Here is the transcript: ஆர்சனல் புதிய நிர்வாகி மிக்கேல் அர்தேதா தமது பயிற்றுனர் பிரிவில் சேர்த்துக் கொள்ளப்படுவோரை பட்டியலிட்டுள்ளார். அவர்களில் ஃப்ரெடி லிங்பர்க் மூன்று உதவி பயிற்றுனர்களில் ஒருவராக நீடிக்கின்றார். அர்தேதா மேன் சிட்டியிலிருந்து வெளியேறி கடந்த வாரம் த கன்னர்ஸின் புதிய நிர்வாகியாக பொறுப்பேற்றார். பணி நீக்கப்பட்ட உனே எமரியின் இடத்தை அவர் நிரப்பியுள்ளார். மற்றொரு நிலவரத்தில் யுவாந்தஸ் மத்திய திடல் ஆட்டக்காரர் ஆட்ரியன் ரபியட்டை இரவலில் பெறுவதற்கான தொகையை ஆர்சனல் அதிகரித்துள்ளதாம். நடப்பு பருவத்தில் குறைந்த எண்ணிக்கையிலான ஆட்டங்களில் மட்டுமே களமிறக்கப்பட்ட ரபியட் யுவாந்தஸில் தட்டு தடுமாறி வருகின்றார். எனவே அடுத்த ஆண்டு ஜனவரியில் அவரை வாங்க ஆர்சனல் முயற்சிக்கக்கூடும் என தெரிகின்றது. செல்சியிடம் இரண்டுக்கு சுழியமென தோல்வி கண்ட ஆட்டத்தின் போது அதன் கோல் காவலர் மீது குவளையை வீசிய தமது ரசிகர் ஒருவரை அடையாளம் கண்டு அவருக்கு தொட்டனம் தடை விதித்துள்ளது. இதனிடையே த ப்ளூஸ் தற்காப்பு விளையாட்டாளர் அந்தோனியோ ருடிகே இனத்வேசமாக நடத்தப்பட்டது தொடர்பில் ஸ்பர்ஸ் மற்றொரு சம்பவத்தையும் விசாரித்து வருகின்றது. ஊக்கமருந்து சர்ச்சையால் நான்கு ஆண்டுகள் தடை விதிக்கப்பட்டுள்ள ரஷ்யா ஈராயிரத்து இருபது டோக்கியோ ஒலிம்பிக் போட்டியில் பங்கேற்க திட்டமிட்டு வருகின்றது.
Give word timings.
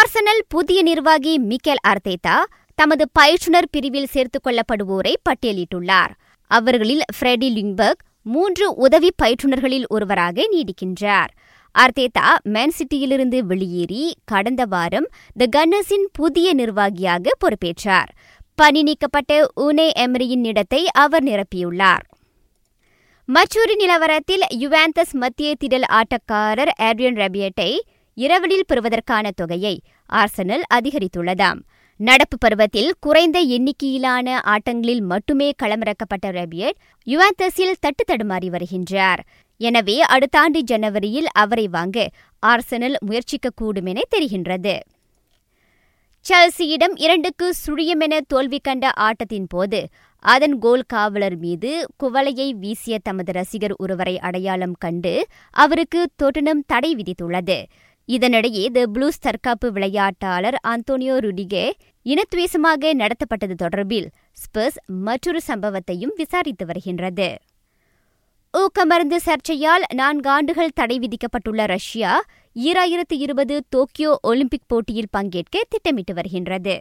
ஆர்சனல் 0.00 0.40
புதிய 0.48 0.82
நிர்வாகி 0.82 1.38
மிக்கேல் 1.38 1.80
அர்தேதா 1.88 2.36
தமது 2.74 3.08
பயிற்றுனர் 3.18 3.68
பிரிவில் 3.70 4.06
சேர்த்துக் 4.06 4.46
கொள்ளப்படுவோரை 4.46 5.14
பட்டியலிட்டுள்ளார். 5.28 6.10
அவர்களில் 6.46 7.02
ஃப்ரெடி 7.16 7.48
லிங்பர்க் 7.48 8.02
மூன்று 8.22 8.74
உதவி 8.74 9.10
பயிற்றுனர்களில் 9.22 9.84
ஒருவராக 9.88 10.48
நீடிக்கின்றார். 10.52 11.26
அர்தேதா 11.78 12.26
மேன் 12.42 12.72
சிட்டியிலிருந்து 12.78 13.38
வெளியேறி 13.38 14.14
கடந்த 14.24 14.64
வாரம் 14.64 15.08
த 15.36 15.46
கன்னர்ஸின் 15.56 16.06
புதிய 16.12 16.54
நிர்வாகியாக 16.54 17.30
பொறுப்பேற்றார். 17.40 18.08
பணி 18.54 18.82
நீக்கப்பட்ட 18.82 19.46
உனே 19.60 19.90
எமரியின் 19.90 20.44
இடத்தை 20.44 20.86
அவர் 20.92 21.24
நிரப்பியுள்ளார். 21.24 22.04
மற்றொரு 23.24 23.76
நிலவரத்தில் 23.76 24.42
யுவாந்தஸ் 24.54 25.12
மத்திய 25.12 25.54
திடல் 25.64 25.84
ஆட்டக்காரர் 25.88 26.68
ஆட்ரியன் 26.82 27.14
ரபியட்டை 27.14 27.80
இரவலில் 28.22 28.66
பெறுவதற்கான 28.66 29.26
தொகையை 29.30 29.74
ஆர்சனல் 30.12 30.64
அதிகரித்துள்ளதாம். 30.74 31.60
நடப்பு 32.00 32.36
பருவத்தில் 32.38 32.90
குறைந்த 33.00 33.38
எண்ணிக்கையிலான 33.56 34.36
ஆட்டங்களில் 34.44 35.02
மட்டுமே 35.12 35.48
களமிறக்கப்பட்ட 35.62 36.26
ரபியட் 36.38 36.78
யுவாந்தஸில் 37.06 37.80
தட்டு 37.80 38.04
தடுமாறி 38.10 38.48
வருகின்றார். 38.56 39.22
எனவே 39.60 39.96
அடுத்த 40.14 40.36
ஆண்டு 40.38 40.62
ஜனவரியில் 40.62 41.28
அவரை 41.32 41.66
வாங்க 41.68 42.08
ஆர்சனல் 42.42 42.96
முயற்சிக்கக்கூடும் 43.08 43.90
என 43.92 44.00
தெரிகின்றது. 44.16 44.76
செல்சியிடம் 46.26 46.94
இரண்டுக்கு 46.94 47.46
சுழியமென 47.64 48.14
தோல்வி 48.26 48.58
கண்ட 48.62 48.86
ஆட்டத்தின் 49.06 49.46
போது 49.48 49.80
அதன் 50.24 50.56
கோல் 50.58 50.82
காவலர் 50.86 51.36
மீது 51.36 51.70
குவளையை 52.02 52.48
வீசிய 52.62 52.96
தமது 53.02 53.32
ரசிகர் 53.32 53.74
ஒருவரை 53.76 54.18
அடையாளம் 54.18 54.74
கண்டு 54.78 55.14
அவருக்கு 55.56 56.00
தொட்டனம் 56.22 56.66
தடை 56.66 56.90
விதித்துள்ளது. 56.94 57.58
இதனிடையே 58.14 58.62
த 58.72 58.80
ப்ளூஸ் 58.86 59.20
தற்காப்பு 59.20 59.72
விளையாட்டாளர் 59.72 60.56
அந்தோனியோ 60.68 61.16
ருடிகே 61.24 61.64
இனத்வேசமாக 62.06 62.92
நடத்தப்பட்டது 62.94 63.54
தொடர்பில் 63.62 64.08
ஸ்பர்ஸ் 64.42 64.78
மற்றொரு 64.86 65.40
சம்பவத்தையும் 65.48 66.14
விசாரித்து 66.16 66.66
வருகின்றது. 66.66 67.28
ஊக்கமருந்து 68.54 69.18
சர்ச்சையால் 69.26 69.84
நான்கு 69.94 70.30
ஆண்டுகள் 70.30 70.74
தடை 70.74 70.96
விதிக்கப்பட்டுள்ள 70.98 71.66
ரஷ்யா 71.66 72.12
ஈராயிரத்து 72.56 73.16
இருபது 73.18 73.56
டோக்கியோ 73.68 74.18
ஒலிம்பிக் 74.22 74.68
போட்டியில் 74.68 75.12
பங்கேற்க 75.12 75.62
திட்டமிட்டு 75.68 76.14
வருகின்றது. 76.14 76.76